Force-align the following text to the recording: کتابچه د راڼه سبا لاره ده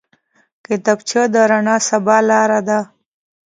کتابچه 0.65 1.21
د 1.33 1.35
راڼه 1.49 1.75
سبا 1.89 2.17
لاره 2.29 2.59
ده 2.67 2.79